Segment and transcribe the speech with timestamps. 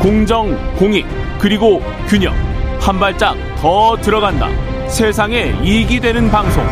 [0.00, 1.04] 공정, 공익,
[1.40, 2.32] 그리고 균형.
[2.80, 4.48] 한 발짝 더 들어간다.
[4.88, 6.64] 세상에 이익이 되는 방송.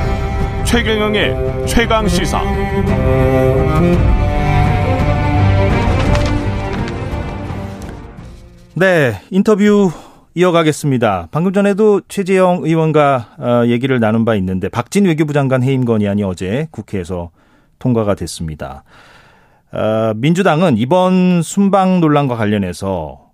[0.65, 2.41] 최경영의 최강 시사.
[8.75, 9.91] 네, 인터뷰
[10.35, 11.29] 이어가겠습니다.
[11.31, 16.69] 방금 전에도 최재형 의원과 어, 얘기를 나눈 바 있는데 박진 외교부 장관 해임 건의안이 어제
[16.71, 17.31] 국회에서
[17.79, 18.85] 통과가 됐습니다.
[19.73, 23.31] 어, 민주당은 이번 순방 논란과 관련해서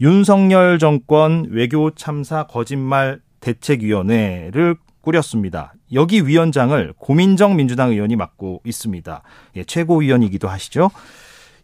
[0.00, 5.72] 윤석열 정권 외교 참사 거짓말 대책위원회를 꾸렸습니다.
[5.92, 9.22] 여기 위원장을 고민정 민주당 의원이 맡고 있습니다.
[9.56, 10.90] 예, 최고위원이기도 하시죠.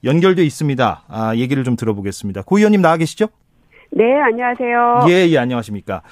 [0.04, 1.04] 연결돼 있습니다.
[1.08, 2.42] 아, 얘기를 좀 들어보겠습니다.
[2.42, 3.26] 고 의원님 나와 계시죠?
[3.90, 5.06] 네, 안녕하세요.
[5.08, 6.02] 예, 예, 안녕하십니까.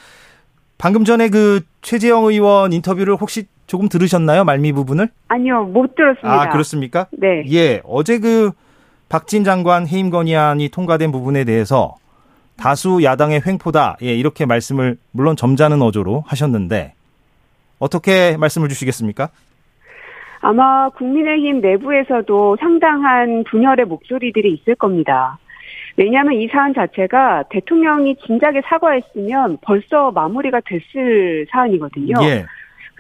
[0.77, 4.43] 방금 전에 그 최재형 의원 인터뷰를 혹시 조금 들으셨나요?
[4.43, 5.11] 말미 부분을?
[5.29, 6.43] 아니요, 못 들었습니다.
[6.43, 7.07] 아, 그렇습니까?
[7.13, 7.45] 네.
[7.53, 8.51] 예, 어제 그
[9.09, 11.95] 박진 장관 해임 건의안이 통과된 부분에 대해서
[12.57, 13.99] 다수 야당의 횡포다.
[14.03, 16.95] 예, 이렇게 말씀을 물론 점잖은 어조로 하셨는데
[17.79, 19.29] 어떻게 말씀을 주시겠습니까?
[20.41, 25.39] 아마 국민의힘 내부에서도 상당한 분열의 목소리들이 있을 겁니다.
[25.97, 32.17] 왜냐하면 이 사안 자체가 대통령이 진작에 사과했으면 벌써 마무리가 됐을 사안이거든요.
[32.25, 32.47] 예.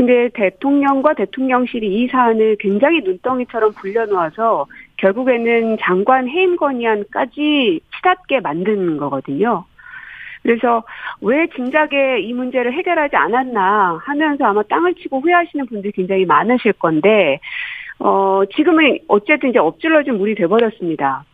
[0.01, 4.65] 근데 대통령과 대통령실이 이 사안을 굉장히 눈덩이처럼 불려놓아서
[4.97, 9.67] 결국에는 장관 해임 건의안까지 치닫게 만든 거거든요.
[10.42, 10.84] 그래서
[11.20, 17.39] 왜 진작에 이 문제를 해결하지 않았나 하면서 아마 땅을 치고 후회하시는 분들이 굉장히 많으실 건데,
[17.98, 21.25] 어, 지금은 어쨌든 이제 엎질러진 물이 돼버렸습니다.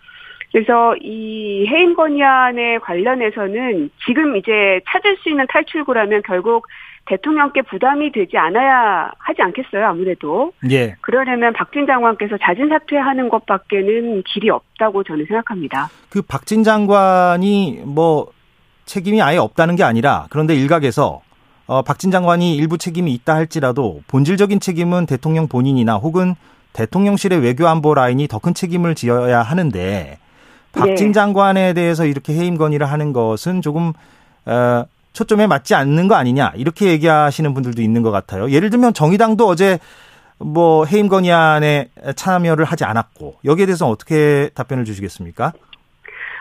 [0.56, 6.66] 그래서 이 해임 건의안에 관련해서는 지금 이제 찾을 수 있는 탈출구라면 결국
[7.04, 10.52] 대통령께 부담이 되지 않아야 하지 않겠어요, 아무래도.
[10.70, 10.94] 예.
[11.02, 15.90] 그러려면 박진 장관께서 자진 사퇴하는 것밖에는 길이 없다고 저는 생각합니다.
[16.08, 18.28] 그 박진 장관이 뭐
[18.86, 21.20] 책임이 아예 없다는 게 아니라 그런데 일각에서
[21.66, 26.34] 어, 박진 장관이 일부 책임이 있다 할지라도 본질적인 책임은 대통령 본인이나 혹은
[26.72, 30.18] 대통령실의 외교안보 라인이 더 큰 책임을 지어야 하는데
[30.76, 31.12] 박진 네.
[31.12, 33.92] 장관에 대해서 이렇게 해임 건의를 하는 것은 조금
[34.44, 38.50] 어, 초점에 맞지 않는 거 아니냐 이렇게 얘기하시는 분들도 있는 것 같아요.
[38.50, 39.78] 예를 들면 정의당도 어제
[40.38, 45.52] 뭐 해임 건의안에 참여를 하지 않았고 여기에 대해서 어떻게 답변을 주시겠습니까?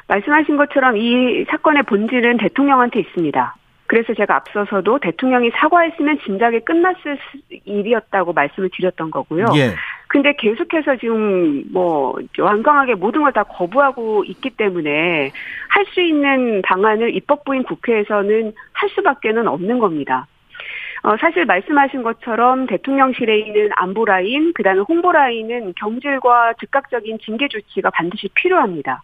[0.08, 3.56] 말씀하신 것처럼 이 사건의 본질은 대통령한테 있습니다.
[3.88, 7.18] 그래서 제가 앞서서도 대통령이 사과했으면 진작에 끝났을
[7.66, 9.46] 일이었다고 말씀을 드렸던 거고요.
[9.56, 9.76] 예.
[10.16, 15.34] 근데 계속해서 지금 뭐 완강하게 모든 걸 다 거부하고 있기 때문에
[15.68, 20.26] 할 수 있는 방안을 입법부인 국회에서는 할 수밖에는 없는 겁니다.
[21.04, 27.50] 어, 사실 말씀하신 것처럼 대통령실에 있는 안보 라인, 그 다음에 홍보 라인은 경질과 즉각적인 징계
[27.50, 29.04] 조치가 반드시 필요합니다.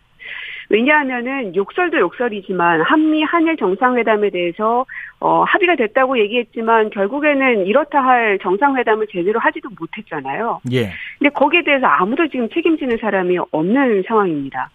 [0.71, 4.85] 왜냐하면은 욕설도 욕설이지만 한미 한일 정상회담에 대해서
[5.19, 10.61] 어 합의가 됐다고 얘기했지만 결국에는 이렇다 할 정상회담을 제대로 하지도 못했잖아요.
[10.71, 10.91] 예.
[11.19, 14.69] 근데 거기에 대해서 아무도 지금 책임지는 사람이 없는 상황입니다.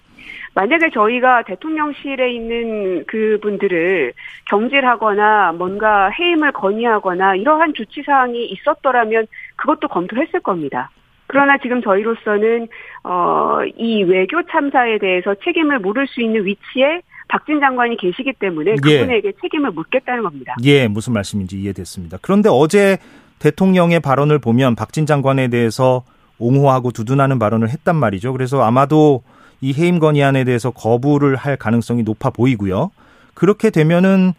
[0.54, 4.12] 만약에 저희가 대통령실에 있는 그분들을
[4.46, 9.26] 경질하거나 뭔가 해임을 건의하거나 이러한 조치 사항이 있었더라면
[9.56, 10.90] 그것도 검토했을 겁니다.
[11.26, 12.68] 그러나 지금 저희로서는
[13.04, 18.76] 어 이 외교 참사에 대해서 책임을 물을 수 있는 위치에 박진 장관이 계시기 때문에 예.
[18.76, 20.54] 그분에게 책임을 묻겠다는 겁니다.
[20.64, 22.18] 예, 무슨 말씀인지 이해됐습니다.
[22.22, 22.98] 그런데 어제
[23.38, 26.04] 대통령의 발언을 보면 박진 장관에 대해서
[26.38, 28.32] 옹호하고 두둔하는 발언을 했단 말이죠.
[28.32, 29.22] 그래서 아마도
[29.60, 32.90] 이 해임 건의안에 대해서 거부를 할 가능성이 높아 보이고요.
[33.34, 34.32] 그렇게 되면은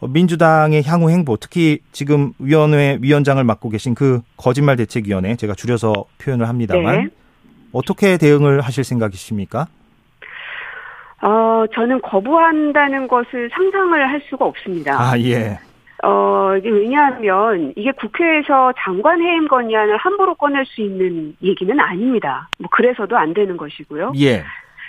[0.00, 6.48] 민주당의 향후 행보, 특히 지금 위원회 위원장을 맡고 계신 그 거짓말 대책위원회, 제가 줄여서 표현을
[6.48, 7.08] 합니다만 네.
[7.72, 9.66] 어떻게 대응을 하실 생각이십니까?
[11.22, 15.00] 어 저는 거부한다는 것을 상상을 할 수가 없습니다.
[15.00, 15.58] 아, 예.
[16.04, 22.48] 어, 이게 왜냐하면 이게 국회에서 장관 해임 건의안을 함부로 꺼낼 수 있는 얘기는 아닙니다.
[22.58, 24.12] 뭐 그래서도 안 되는 것이고요.
[24.18, 24.44] 예.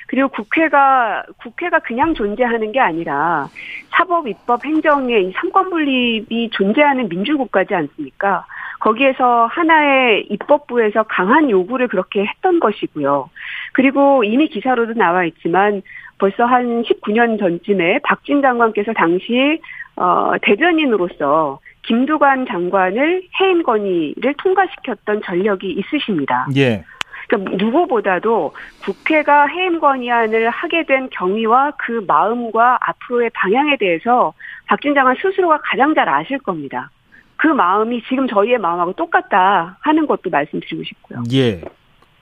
[0.07, 3.47] 그리고 국회가 국회가 그냥 존재하는 게 아니라
[3.89, 8.45] 사법, 입법, 행정의 이 삼권 분립이 존재하는 민주국가지 않습니까?
[8.79, 13.29] 거기에서 하나의 입법부에서 강한 요구를 그렇게 했던 것이고요.
[13.73, 15.81] 그리고 이미 기사로도 나와 있지만
[16.19, 19.59] 벌써 한 19년 전쯤에 박진 장관께서 당시
[19.95, 26.47] 어, 대변인으로서 김두관 장관을 해임 건의를 통과시켰던 전력이 있으십니다.
[26.55, 26.83] 예.
[27.27, 34.33] 그러니까 누구보다도 국회가 해임 건의안을 하게 된 경위와 그 마음과 앞으로의 방향에 대해서
[34.67, 36.91] 박진 장관 스스로가 가장 잘 아실 겁니다.
[37.37, 41.23] 그 마음이 지금 저희의 마음하고 똑같다 하는 것도 말씀드리고 싶고요.
[41.33, 41.61] 예.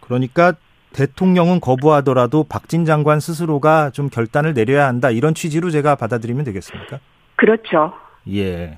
[0.01, 0.53] 그러니까
[0.94, 7.00] 대통령은 거부하더라도 박진 장관 스스로가 좀 결단을 내려야 한다 이런 취지로 제가 받아들이면 되겠습니까?
[7.35, 7.94] 그렇죠.
[8.31, 8.77] 예.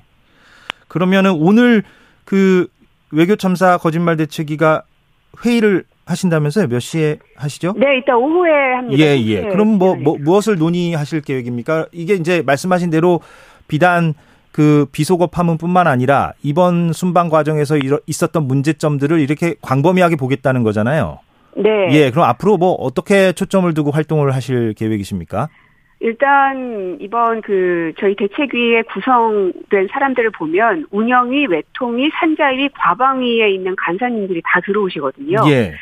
[0.88, 1.82] 그러면은 오늘
[2.24, 2.68] 그
[3.12, 4.82] 외교 참사 거짓말 대책위가
[5.44, 6.68] 회의를 하신다면서요?
[6.68, 7.74] 몇 시에 하시죠?
[7.76, 9.04] 네, 이따 오후에 합니다.
[9.04, 9.42] 예, 예.
[9.42, 11.86] 그럼 뭐, 뭐 무엇을 논의하실 계획입니까?
[11.92, 13.20] 이게 이제 말씀하신 대로
[13.68, 14.14] 비단
[14.52, 17.76] 그 비속어 파문뿐만 아니라 이번 순방 과정에서
[18.06, 21.18] 있었던 문제점들을 이렇게 광범위하게 보겠다는 거잖아요.
[21.56, 21.88] 네.
[21.90, 25.48] 예, 그럼 앞으로 뭐 어떻게 초점을 두고 활동을 하실 계획이십니까?
[26.00, 34.60] 일단 이번 그 저희 대책위에 구성된 사람들을 보면 운영위, 외통위, 산자위, 과방위에 있는 간사님들이 다
[34.60, 35.38] 들어오시거든요.
[35.48, 35.72] 예.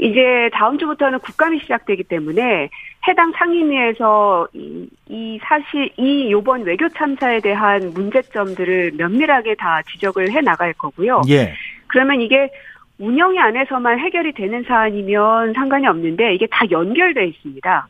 [0.00, 2.68] 이제 다음 주부터는 국감이 시작되기 때문에
[3.08, 10.40] 해당 상임위에서 이, 이 사실 이 요번 외교 참사에 대한 문제점들을 면밀하게 다 지적을 해
[10.40, 11.22] 나갈 거고요.
[11.28, 11.54] 예.
[11.86, 12.50] 그러면 이게
[12.98, 17.88] 운영위 안에서만 해결이 되는 사안이면 상관이 없는데 이게 다 연결돼 있습니다.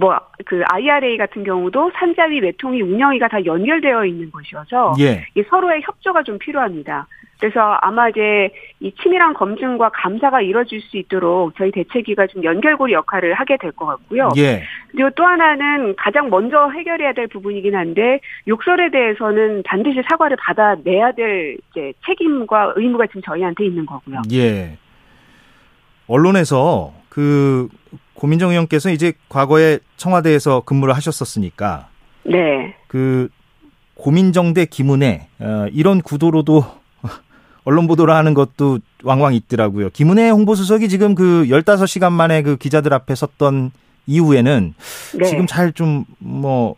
[0.00, 5.24] 뭐 그 IRA 같은 경우도 산자위, 외통위, 운영위가 다 연결되어 있는 것이어서 예.
[5.50, 7.06] 서로의 협조가 좀 필요합니다.
[7.40, 8.50] 그래서 아마 이제
[8.80, 13.86] 이 치밀한 검증과 감사가 이루어질 수 있도록 저희 대책위가 좀 연결고리 역할을 하게 될 것
[13.86, 14.30] 같고요.
[14.38, 14.64] 예.
[14.90, 21.58] 그리고 또 하나는 가장 먼저 해결해야 될 부분이긴 한데 욕설에 대해서는 반드시 사과를 받아내야 될
[21.70, 24.22] 이제 책임과 의무가 지금 저희한테 있는 거고요.
[24.32, 24.76] 예.
[26.08, 27.68] 언론에서 그
[28.14, 31.88] 고민정 의원께서 이제 과거에 청와대에서 근무를 하셨었으니까
[32.24, 32.74] 네.
[32.88, 33.28] 그
[33.94, 36.64] 고민정 대 김은혜 어, 이런 구도로도
[37.68, 39.90] 언론 보도를 하는 것도 왕왕 있더라고요.
[39.90, 43.72] 김은혜 홍보수석이 지금 그 15시간 만에 그 기자들 앞에 섰던
[44.06, 44.74] 이후에는
[45.18, 45.24] 네.
[45.24, 46.76] 지금 잘 좀 뭐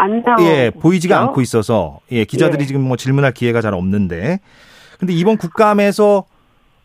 [0.00, 2.66] 안 나오 예, 보이지가 않고 있어서 예, 기자들이 예.
[2.66, 4.38] 지금 뭐 질문할 기회가 잘 없는데
[4.98, 6.24] 근데 이번 국감에서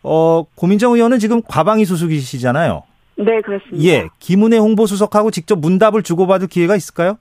[0.02, 2.82] 어 고민정 의원은 지금 과방위 수석이시잖아요.
[3.16, 3.84] 네, 그렇습니다.
[3.84, 7.16] 예, 김은혜 홍보수석하고 직접 문답을 주고받을 기회가 있을까요?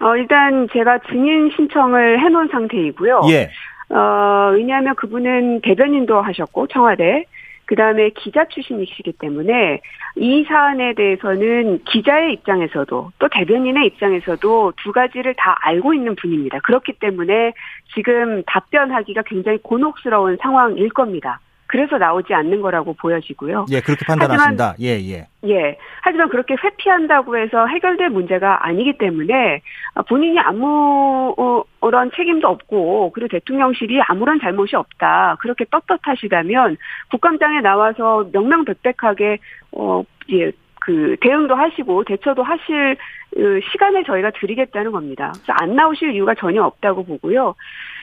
[0.00, 3.22] 어, 일단 제가 증인 신청을 해놓은 상태이고요.
[3.30, 3.50] 예.
[3.90, 7.24] 어, 왜냐하면 그분은 대변인도 하셨고, 청와대.
[7.66, 9.80] 그 다음에 기자 출신이시기 때문에
[10.16, 16.60] 이 사안에 대해서는 기자의 입장에서도 또 대변인의 입장에서도 두 가지를 다 알고 있는 분입니다.
[16.60, 17.54] 그렇기 때문에
[17.94, 21.40] 지금 답변하기가 굉장히 곤혹스러운 상황일 겁니다.
[21.74, 23.66] 그래서 나오지 않는 거라고 보여지고요.
[23.72, 24.76] 예, 그렇게 판단하신다.
[24.80, 25.26] 예, 예.
[25.44, 25.76] 예.
[26.02, 29.60] 하지만 그렇게 회피한다고 해서 해결될 문제가 아니기 때문에
[30.08, 35.38] 본인이 아무런 책임도 없고 그리고 대통령실이 아무런 잘못이 없다.
[35.40, 36.76] 그렇게 떳떳하시다면
[37.10, 39.38] 국감장에 나와서 명명백백하게
[39.72, 40.52] 어, 예,
[40.84, 42.96] 그 대응도 하시고 대처도 하실
[43.34, 45.32] 그 시간을 저희가 드리겠다는 겁니다.
[45.32, 47.54] 그래서 안 나오실 이유가 전혀 없다고 보고요.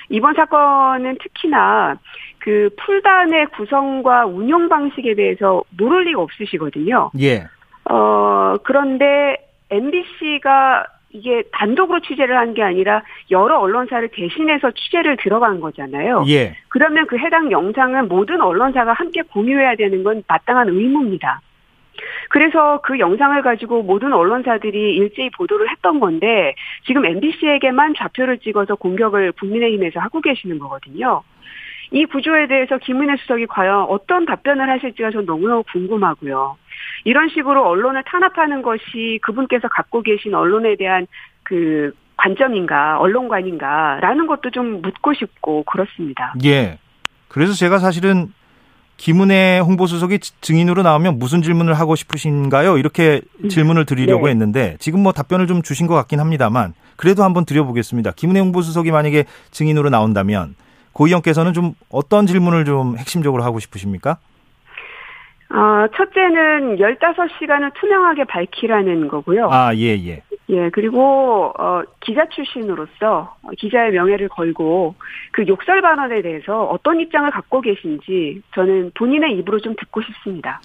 [0.09, 1.95] 이번 사건은 특히나
[2.39, 7.11] 그 풀단의 구성과 운영 방식에 대해서 모를 리가 없으시거든요.
[7.19, 7.43] 예.
[7.85, 9.37] 어, 그런데
[9.69, 16.23] MBC가 이게 단독으로 취재를 한 게 아니라 여러 언론사를 대신해서 취재를 들어간 거잖아요.
[16.29, 16.55] 예.
[16.69, 21.41] 그러면 그 해당 영상은 모든 언론사가 함께 공유해야 되는 건 마땅한 의무입니다.
[22.29, 26.55] 그래서 그 영상을 가지고 모든 언론사들이 일제히 보도를 했던 건데
[26.85, 31.23] 지금 MBC에게만 좌표를 찍어서 공격을 국민의힘에서 하고 계시는 거거든요.
[31.91, 36.57] 이 구조에 대해서 김은혜 수석이 과연 어떤 답변을 하실지가 전 너무너무 궁금하고요.
[37.03, 41.05] 이런 식으로 언론을 탄압하는 것이 그분께서 갖고 계신 언론에 대한
[41.43, 46.33] 그 관점인가, 언론관인가라는 것도 좀 묻고 싶고 그렇습니다.
[46.45, 46.77] 예.
[47.27, 48.27] 그래서 제가 사실은
[49.01, 52.77] 김은혜 홍보수석이 증인으로 나오면 무슨 질문을 하고 싶으신가요?
[52.77, 53.49] 이렇게 음.
[53.49, 54.31] 질문을 드리려고 네.
[54.31, 58.11] 했는데 지금 뭐 답변을 좀 주신 것 같긴 합니다만 그래도 한번 드려보겠습니다.
[58.15, 60.53] 김은혜 홍보수석이 만약에 증인으로 나온다면
[60.93, 64.17] 고 의원께서는 좀 어떤 질문을 좀 핵심적으로 하고 싶으십니까?
[65.49, 69.49] 어, 첫째는 15시간을 투명하게 밝히라는 거고요.
[69.49, 70.21] 아, 예, 예.
[70.51, 74.95] 예, 그리고, 어, 기자 출신으로서 기자의 명예를 걸고
[75.31, 80.61] 그 욕설 발언에 대해서 어떤 입장을 갖고 계신지 저는 본인의 입으로 좀 듣고 싶습니다.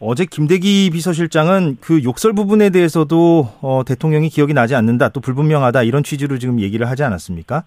[0.00, 6.02] 어제 김대기 비서실장은 그 욕설 부분에 대해서도 어, 대통령이 기억이 나지 않는다, 또 불분명하다 이런
[6.02, 7.64] 취지로 지금 얘기를 하지 않았습니까?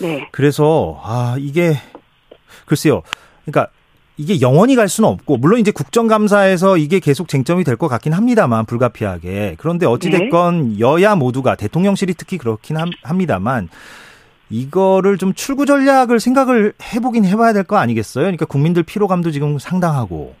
[0.00, 0.28] 네.
[0.32, 1.74] 그래서 아 이게
[2.66, 3.02] 글쎄요.
[3.44, 3.70] 그러니까
[4.20, 8.66] 이게 영원히 갈 수는 없고 물론 이제 국정감사에서 이게 계속 쟁점이 될 것 같긴 합니다만
[8.66, 10.80] 불가피하게 그런데 어찌 됐건 네.
[10.80, 13.68] 여야 모두가 대통령실이 특히 그렇긴 합니다만
[14.50, 18.24] 이거를 좀 출구 전략을 생각을 해보긴 해봐야 될 거 아니겠어요?
[18.24, 20.34] 그러니까 국민들 피로감도 지금 상당하고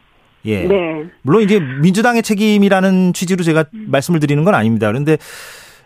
[0.44, 0.64] 예.
[0.64, 1.04] 네.
[1.22, 3.86] 물론 이제 민주당의 책임이라는 취지로 제가 음.
[3.88, 4.88] 말씀을 드리는 건 아닙니다.
[4.88, 5.16] 그런데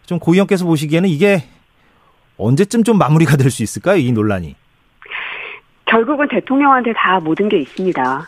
[0.07, 1.45] 좀고 의원께서 보시기에는 이게
[2.39, 3.99] 언제쯤 좀 마무리가 될 수 있을까요?
[3.99, 4.57] 이 논란이.
[5.95, 8.27] 결국은 대통령한테 다 모든 게 있습니다.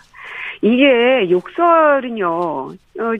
[0.63, 2.77] 이게 욕설은요, 어,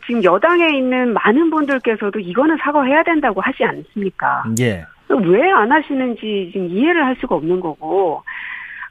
[0.07, 4.45] 지금 여당에 있는 많은 분들께서도 이거는 사과해야 된다고 하지 않습니까?
[4.61, 4.85] 예.
[5.09, 8.23] 왜 안 하시는지 지금 이해를 할 수가 없는 거고,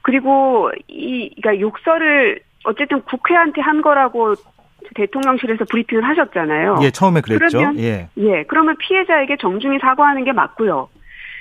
[0.01, 4.35] 그리고 이, 그러니까 욕설을 어쨌든 국회한테 한 거라고
[4.93, 6.79] 대통령실에서 브리핑을 하셨잖아요.
[6.81, 7.57] 예, 처음에 그랬죠.
[7.57, 8.09] 그러면, 예.
[8.17, 10.89] 예, 그러면 피해자에게 정중히 사과하는 게 맞고요.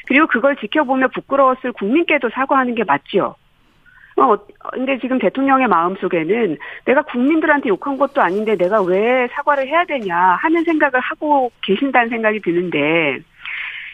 [0.07, 3.35] 그리고 그걸 지켜보며 부끄러웠을 국민께도 사과하는 게 맞지요.
[4.17, 4.37] 어,
[4.73, 10.65] 근데 지금 대통령의 마음속에는 내가 국민들한테 욕한 것도 아닌데 내가 왜 사과를 해야 되냐 하는
[10.65, 13.19] 생각을 하고 계신다는 생각이 드는데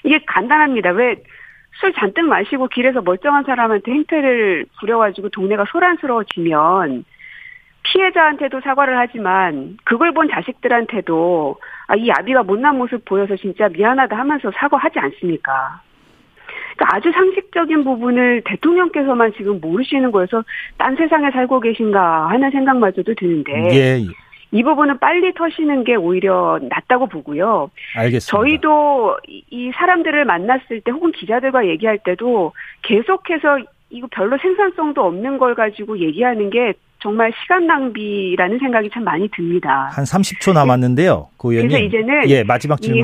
[0.05, 0.91] 이게 간단합니다.
[0.91, 1.17] 왜
[1.81, 7.05] 술 잔뜩 마시고 길에서 멀쩡한 사람한테 행패를 부려가지고 동네가 소란스러워지면
[7.83, 14.51] 피해자한테도 사과를 하지만 그걸 본 자식들한테도 아, 이 아비가 못난 모습 보여서 진짜 미안하다 하면서
[14.55, 15.81] 사과하지 않습니까?
[16.81, 20.43] 그러니까 아주 상식적인 부분을 대통령께서만 지금 모르시는 거여서
[20.79, 24.01] 딴 세상에 살고 계신가 하는 생각마저도 드는데 예,
[24.51, 27.71] 이 부분은 빨리 터시는 게 오히려 낫다고 보고요.
[27.97, 28.31] 알겠습니다.
[28.31, 33.59] 저희도 이 사람들을 만났을 때 혹은 기자들과 얘기할 때도 계속해서
[33.91, 36.73] 이거 별로 생산성도 없는 걸 가지고 얘기하는 게
[37.03, 39.91] 정말 시간 낭비라는 생각이 참 많이 듭니다.
[39.93, 41.29] 한 30초 남았는데요.
[41.37, 41.71] 고 의원님.
[41.71, 43.03] 그래서 이제는 예, 마지막 이 질문.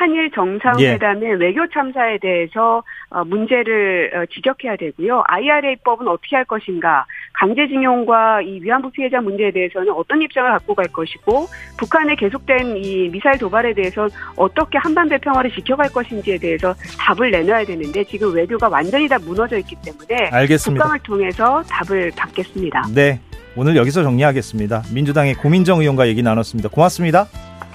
[0.00, 5.24] 한일 정상회담의 외교 참사에 대해서 어, 문제를 어, 지적해야 되고요.
[5.26, 7.04] IRA법은 어떻게 할 것인가,
[7.34, 11.46] 강제징용과 이 위안부 피해자 문제에 대해서는 어떤 입장을 갖고 갈 것이고,
[11.78, 18.02] 북한의 계속된 이 미사일 도발에 대해서 어떻게 한반도 평화를 지켜갈 것인지에 대해서 답을 내놔야 되는데
[18.04, 20.82] 지금 외교가 완전히 다 무너져 있기 때문에 알겠습니다.
[20.82, 22.84] 국감을 통해서 답을 받겠습니다.
[22.94, 23.20] 네.
[23.54, 24.84] 오늘 여기서 정리하겠습니다.
[24.94, 26.70] 민주당의 고민정 의원과 얘기 나눴습니다.
[26.70, 27.26] 고맙습니다.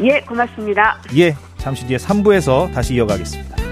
[0.01, 0.97] 예, 고맙습니다.
[1.17, 1.35] 예,
[1.65, 3.64] 잠시 뒤에 3부에서 다시 이어가겠습니다.